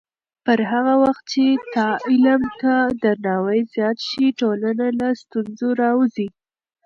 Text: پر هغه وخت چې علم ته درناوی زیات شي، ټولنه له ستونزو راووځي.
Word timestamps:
پر 0.45 0.59
هغه 0.71 0.93
وخت 1.03 1.23
چې 1.33 1.43
علم 2.09 2.41
ته 2.61 2.73
درناوی 3.03 3.59
زیات 3.73 3.97
شي، 4.07 4.25
ټولنه 4.39 4.85
له 4.99 5.07
ستونزو 5.21 5.67
راووځي. 5.81 6.27